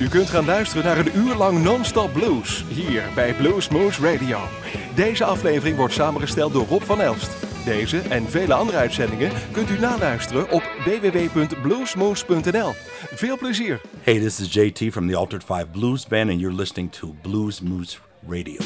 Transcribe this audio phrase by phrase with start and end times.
[0.00, 4.38] U kunt gaan luisteren naar een uur lang non-stop blues hier bij Blues Moose Radio.
[4.94, 7.30] Deze aflevering wordt samengesteld door Rob van Elst.
[7.64, 12.72] Deze en vele andere uitzendingen kunt u naluisteren op www.bluesmoose.nl.
[13.14, 13.80] Veel plezier.
[14.00, 17.60] Hey, this is JT from the Altered Five Blues Band, and you're listening to Blues
[17.60, 17.98] Moose
[18.28, 18.58] Radio.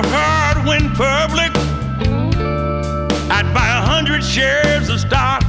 [0.00, 1.50] Your heart went public,
[3.30, 5.42] I'd buy a hundred shares of stock.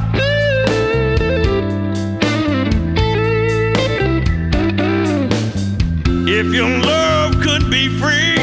[6.28, 8.36] If your love could be free,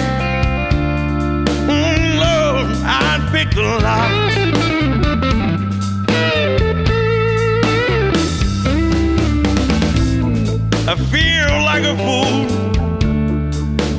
[1.68, 4.11] Mm, Lord, I'd pick the lock.
[10.88, 12.46] I feel like a fool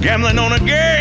[0.02, 0.98] gambling on a game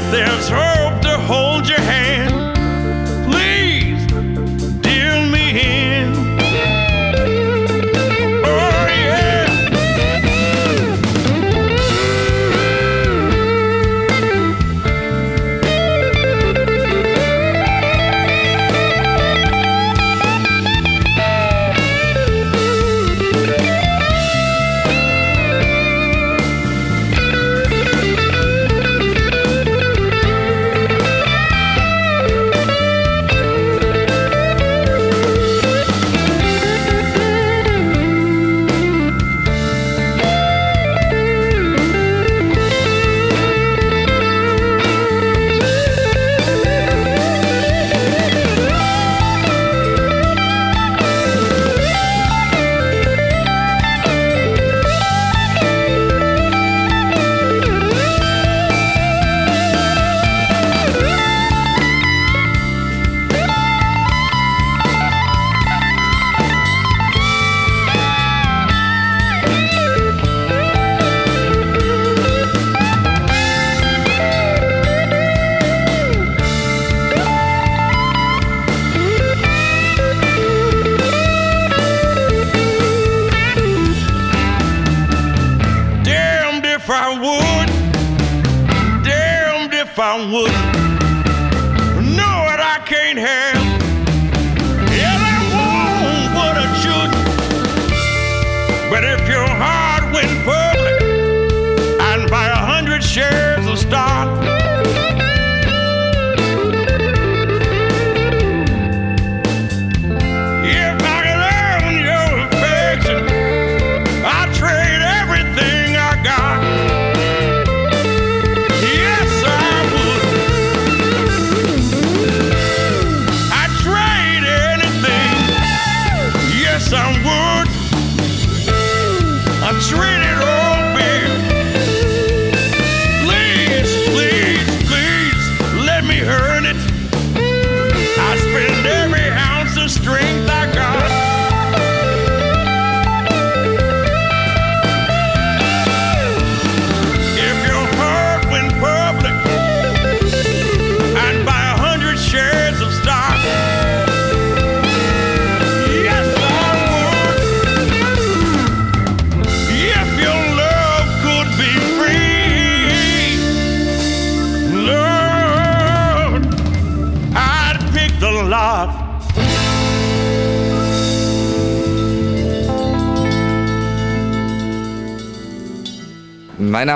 [0.00, 0.79] if there's hope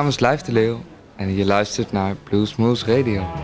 [0.05, 0.81] naam is Lijf de Leeuw
[1.17, 3.44] en je luistert naar Blues Moose Radio.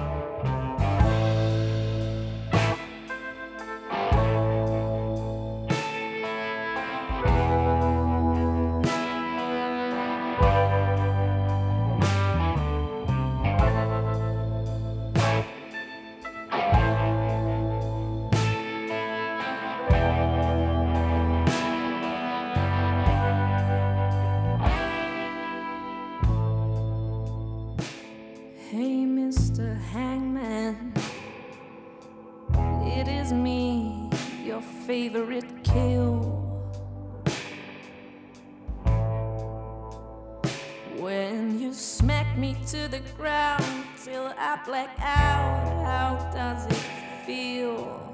[41.01, 43.65] When you smack me to the ground
[44.05, 45.85] till I black out.
[45.85, 46.83] How does it
[47.27, 48.10] feel?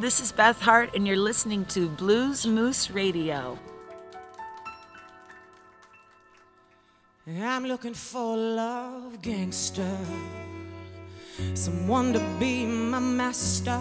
[0.00, 3.58] This is Beth Hart, and you're listening to Blues Moose Radio.
[7.26, 9.98] I'm looking for a love, gangster.
[11.54, 13.80] Someone to be my master.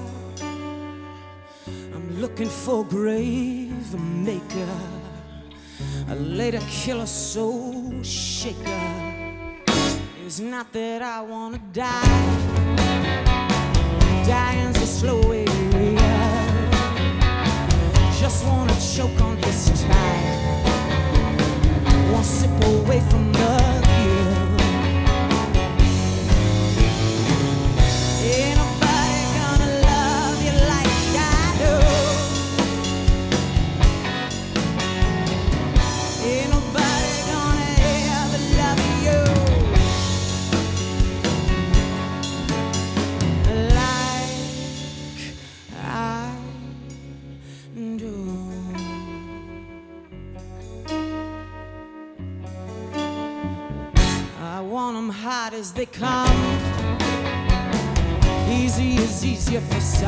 [1.68, 4.76] I'm looking for a grave maker.
[6.10, 8.82] A later killer soul shaker.
[10.26, 12.76] It's not that I wanna die.
[14.26, 15.47] Dying's a slow way
[18.30, 20.68] just wanna choke on his child.
[22.12, 23.37] One sip away from
[59.52, 60.08] miss you.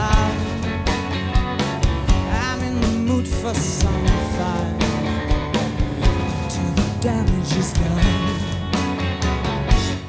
[2.31, 4.05] I'm in the mood for some
[4.35, 4.79] fun
[6.49, 8.35] till the damage is done.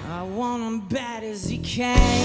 [0.08, 2.19] I want him bad as he can.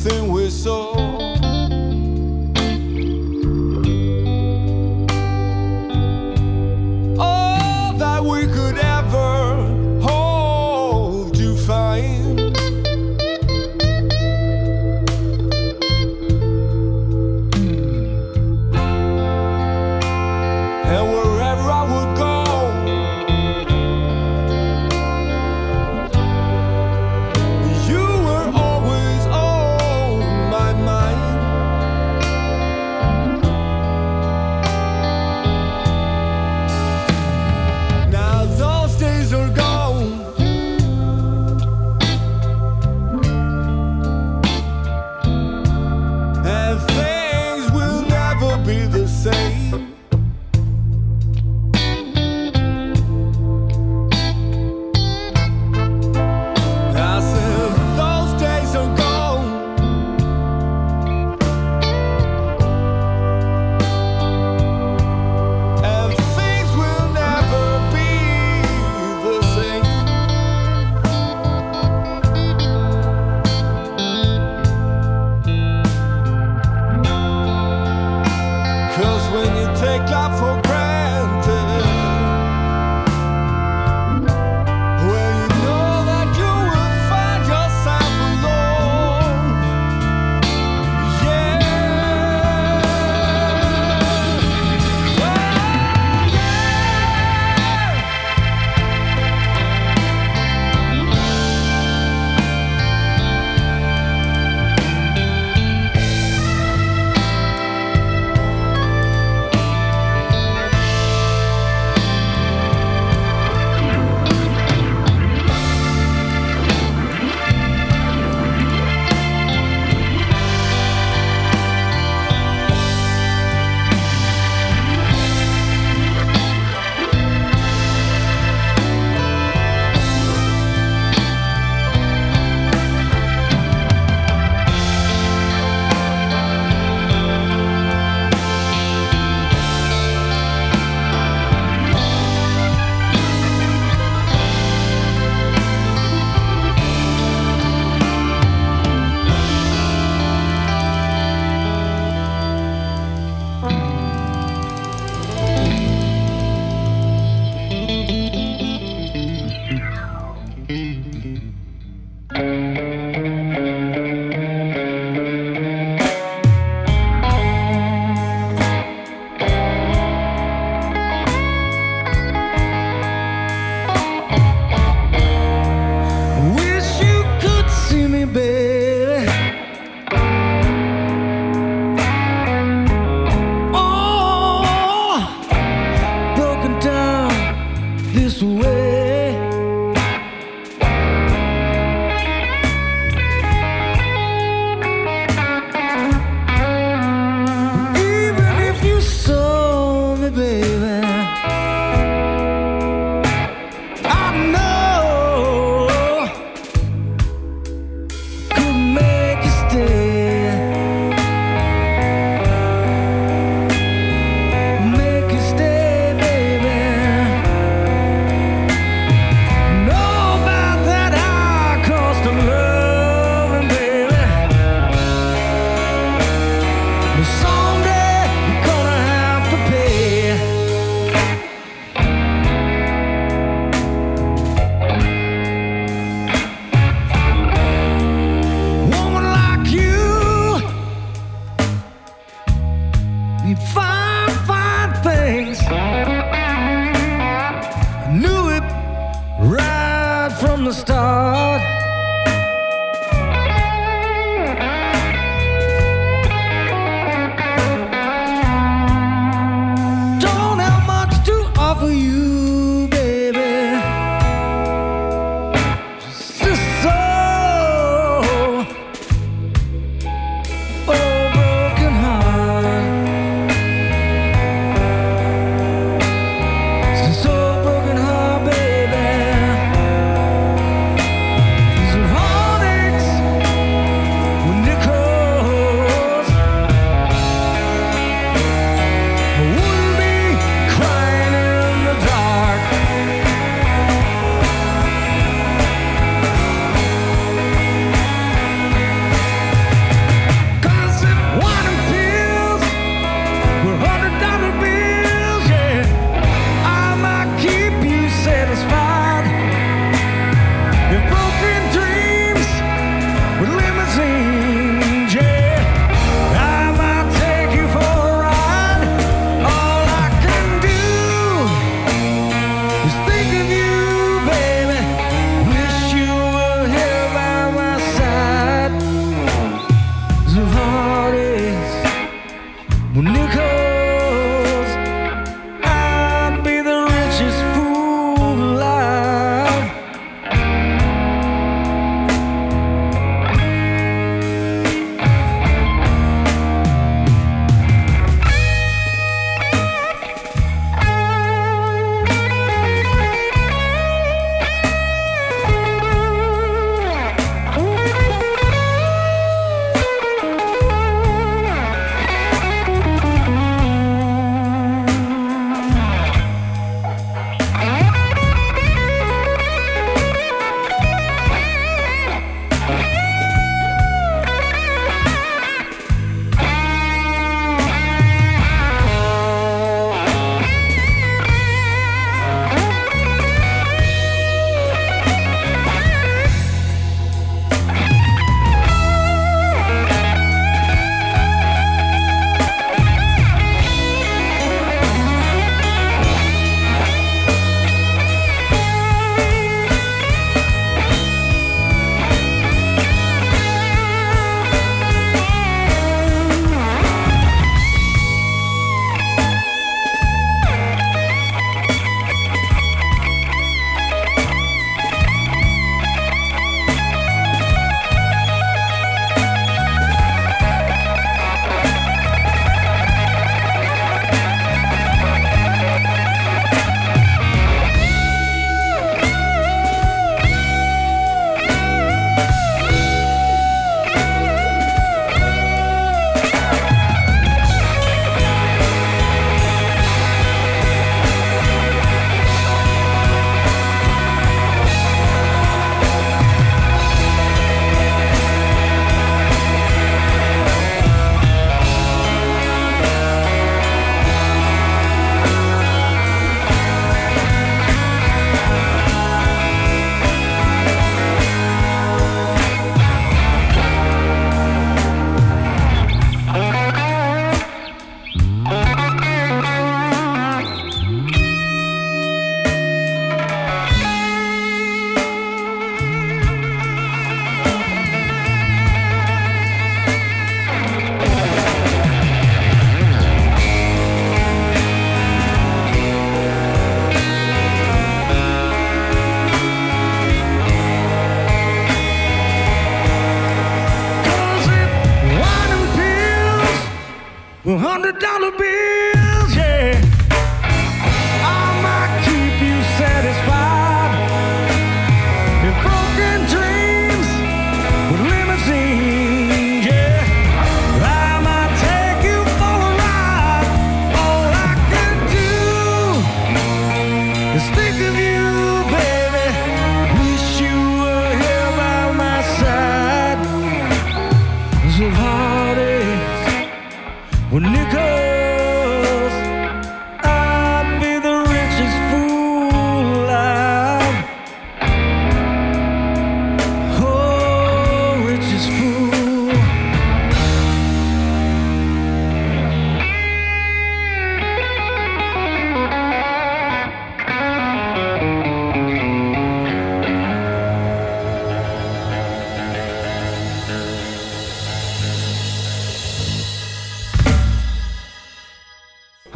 [0.00, 0.99] Everything we saw.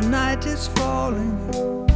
[0.00, 1.95] the night is falling.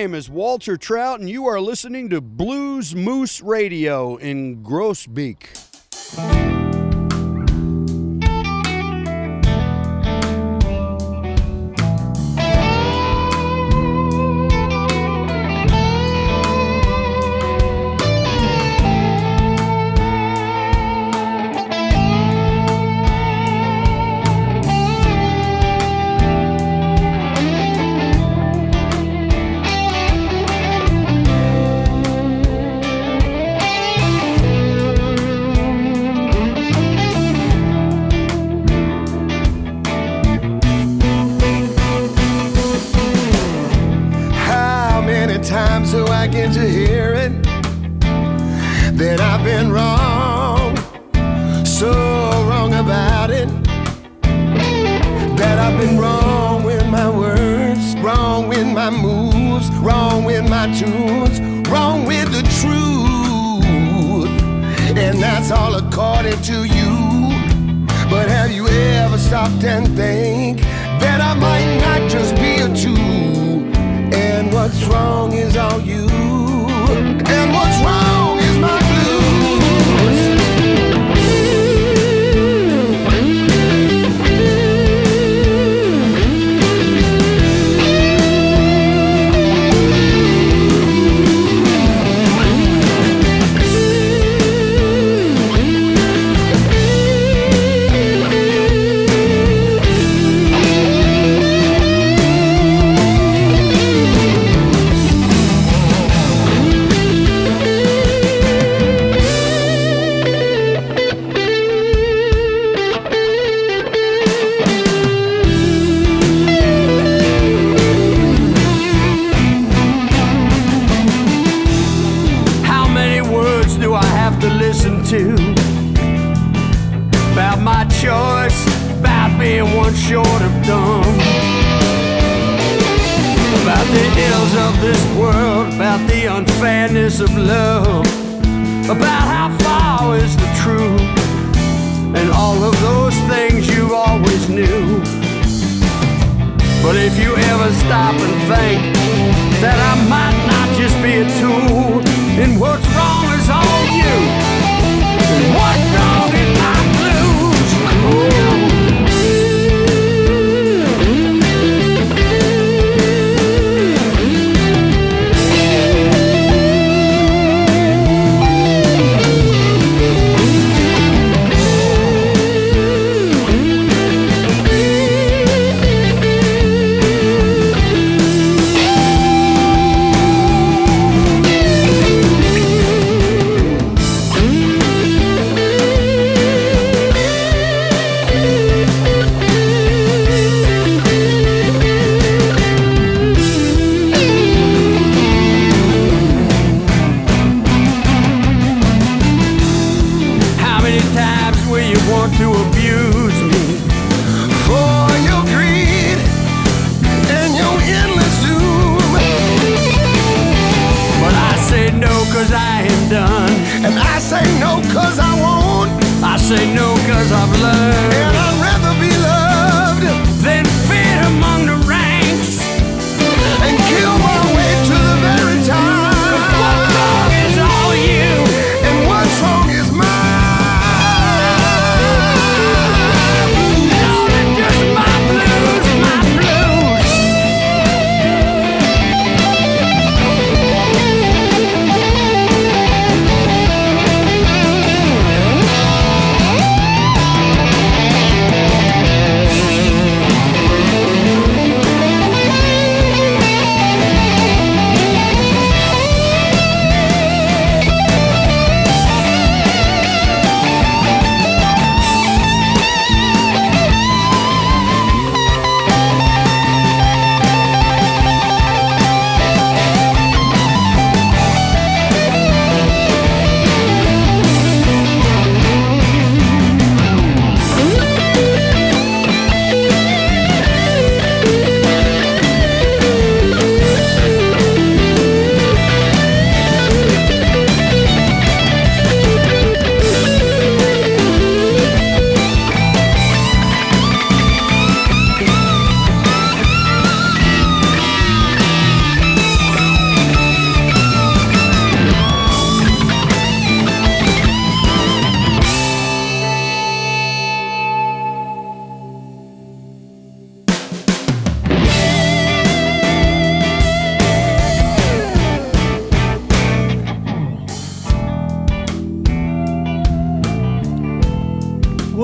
[0.00, 6.49] name is Walter Trout, and you are listening to Blues Moose Radio in Groesbeek.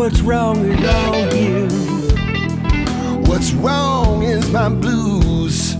[0.06, 1.66] What's wrong all you.
[3.26, 5.74] What's wrong is my blues.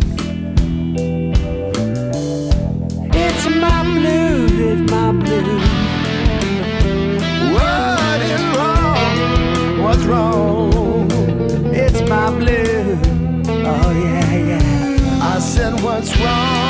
[3.15, 5.69] It's my blues, it's my blues.
[7.55, 9.83] What is wrong?
[9.85, 11.09] What's wrong?
[11.73, 12.99] It's my blues.
[13.49, 15.35] Oh yeah, yeah.
[15.35, 16.66] I said, what's wrong?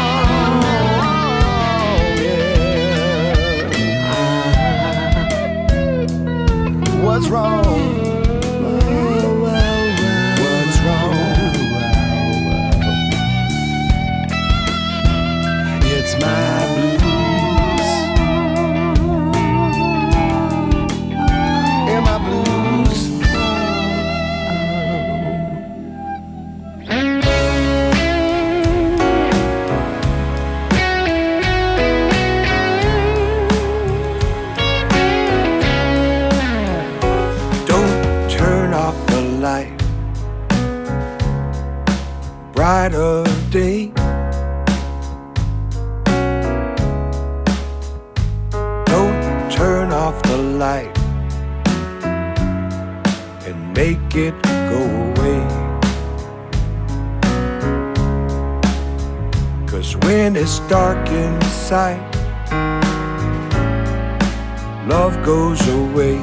[60.26, 62.02] When it's dark inside,
[64.88, 66.16] love goes away.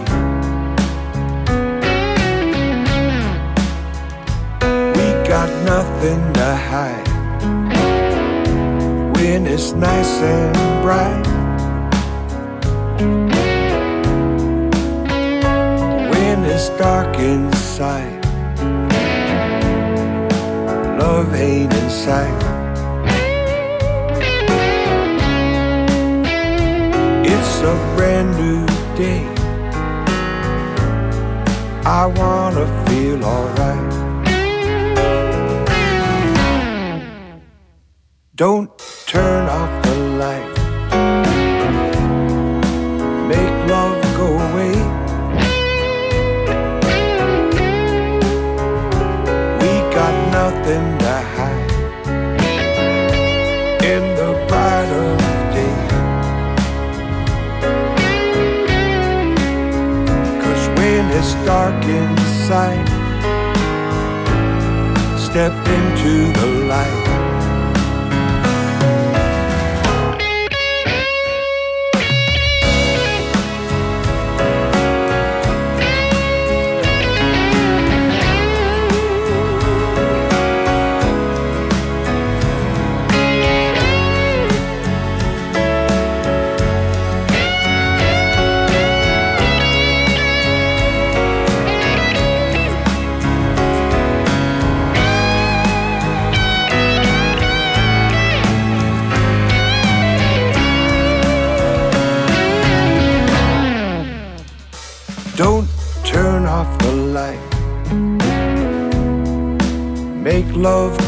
[4.91, 7.07] We got nothing to hide
[9.15, 11.25] when it's nice and bright.
[16.11, 18.25] When it's dark inside,
[20.99, 22.42] love ain't in sight.
[27.65, 29.23] A brand new day.
[31.85, 33.93] I wanna feel alright.
[38.35, 38.69] Don't
[39.05, 39.82] turn off
[61.63, 62.87] dark inside,
[65.17, 66.52] step into the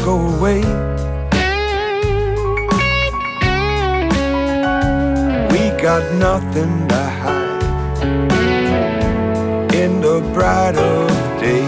[0.06, 0.60] go away.
[5.50, 7.64] We got nothing to hide
[9.74, 11.66] in the bright of day.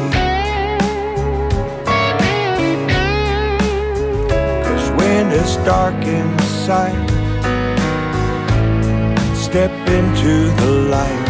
[4.66, 7.10] Cause when it's dark inside,
[9.34, 11.27] step into the light.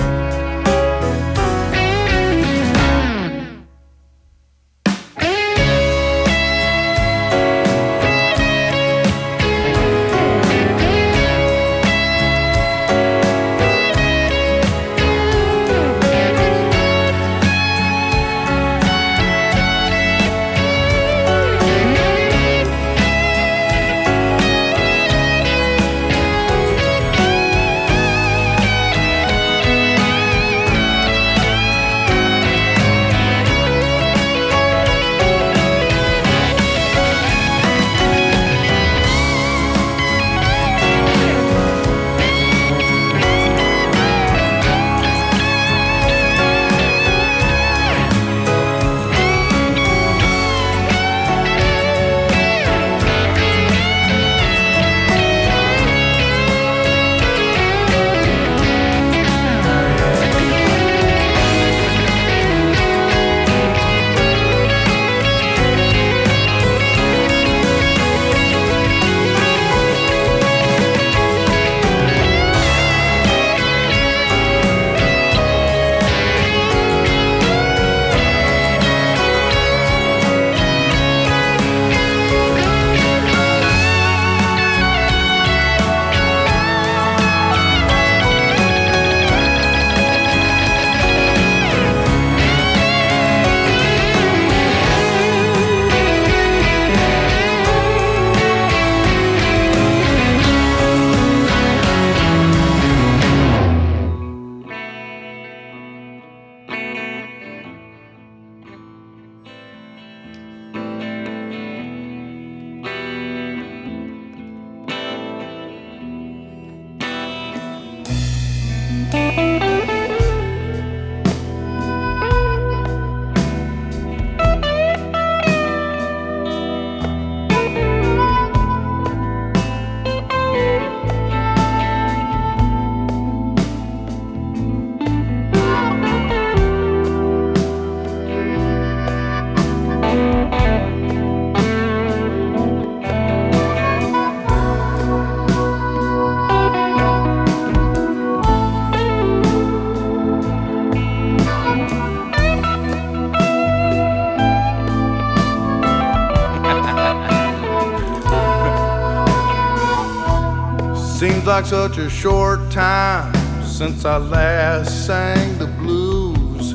[161.59, 163.35] Like such a short time
[163.65, 166.75] since I last sang the blues.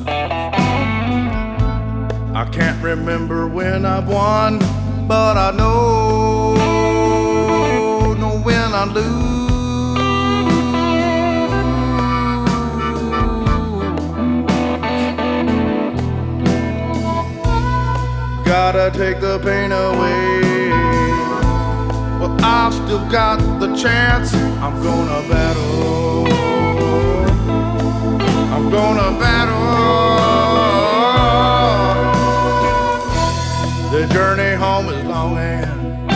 [2.36, 4.60] I can't remember when I've won,
[5.08, 6.56] but I know,
[8.16, 9.24] know when I lose.
[18.46, 20.53] Gotta take the pain away.
[22.66, 24.34] I've still got the chance.
[24.34, 26.26] I'm gonna battle.
[28.54, 29.60] I'm gonna battle.
[33.92, 36.10] The journey home is long and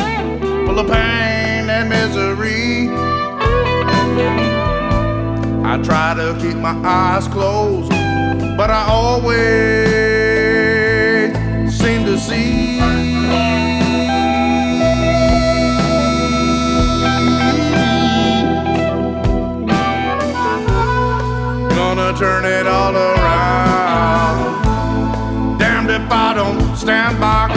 [0.66, 2.92] full of pain and misery.
[5.66, 7.90] I try to keep my eyes closed,
[8.56, 9.36] but I always
[11.78, 12.87] seem to see.
[22.18, 24.40] Turn it all around.
[25.60, 27.57] Damned if I don't stand my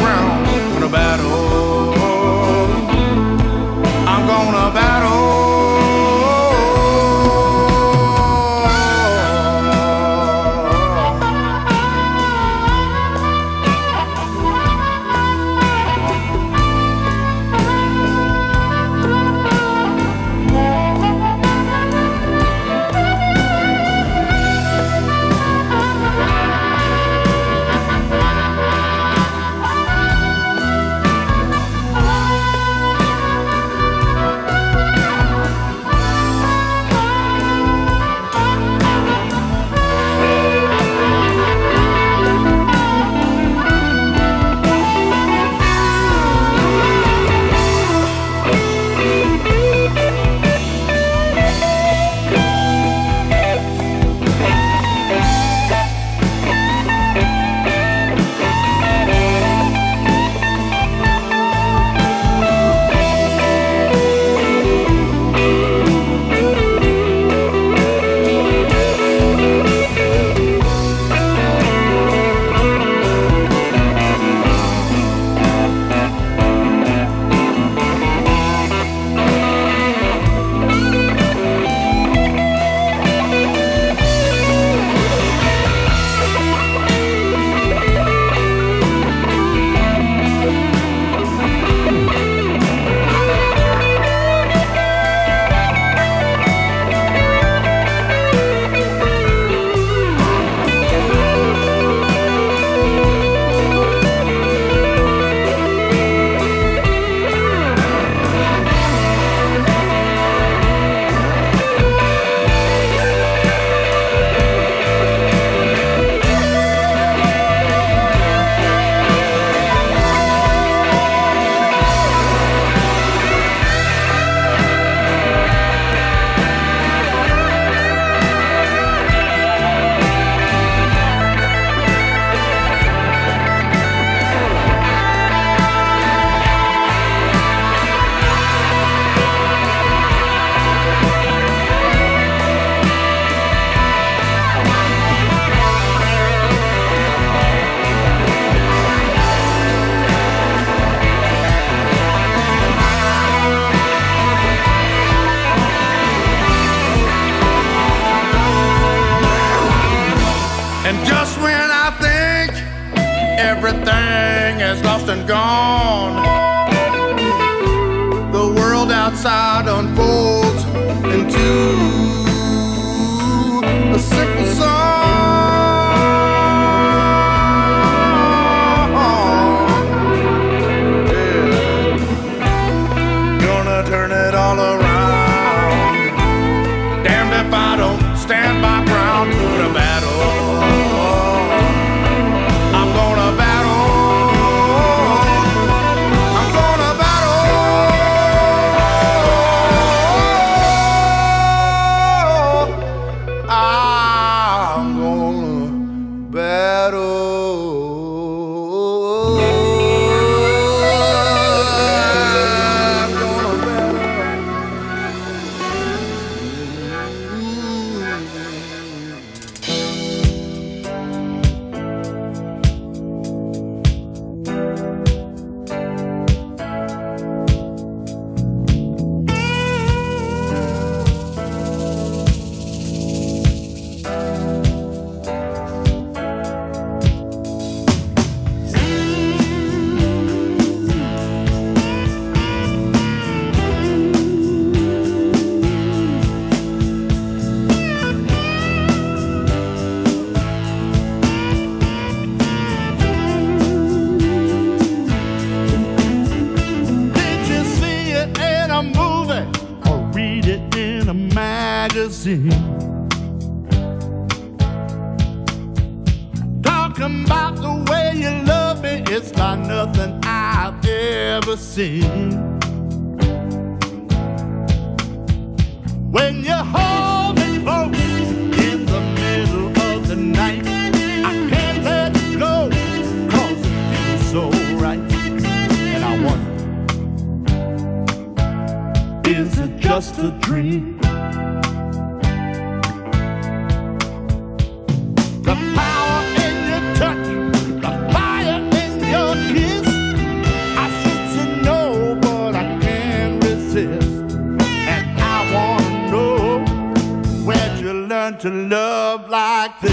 [308.31, 309.91] learn to love like this.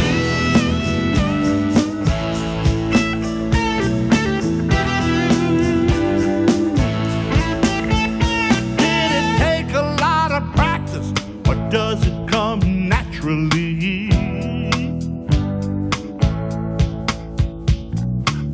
[8.78, 11.12] Did it take a lot of practice,
[11.48, 14.10] or does it come naturally?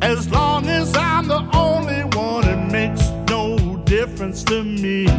[0.02, 5.13] As long as I'm the only one, it makes no difference to me.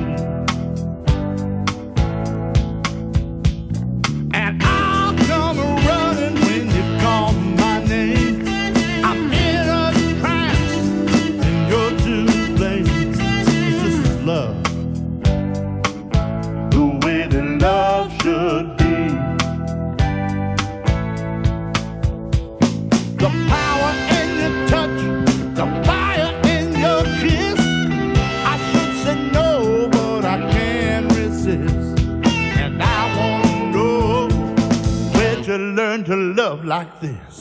[36.45, 37.34] love like this.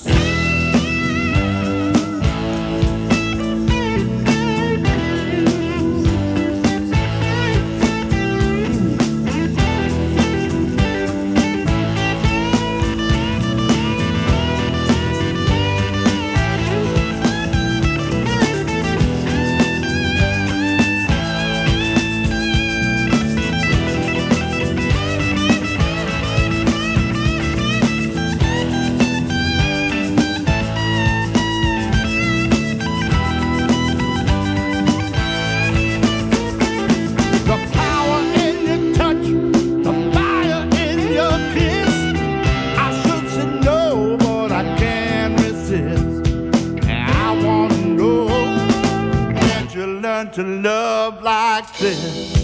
[51.64, 52.43] like this.